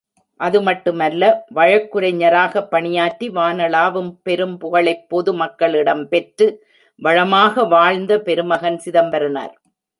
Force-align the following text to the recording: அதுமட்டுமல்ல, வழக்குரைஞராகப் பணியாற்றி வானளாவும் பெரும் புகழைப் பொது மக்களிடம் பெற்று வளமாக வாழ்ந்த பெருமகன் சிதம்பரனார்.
அதுமட்டுமல்ல, 0.39 1.41
வழக்குரைஞராகப் 1.55 2.67
பணியாற்றி 2.69 3.29
வானளாவும் 3.29 4.11
பெரும் 4.23 4.57
புகழைப் 4.57 5.09
பொது 5.09 5.33
மக்களிடம் 5.33 6.07
பெற்று 6.07 6.47
வளமாக 7.01 7.63
வாழ்ந்த 7.63 8.19
பெருமகன் 8.21 8.77
சிதம்பரனார். 8.77 9.61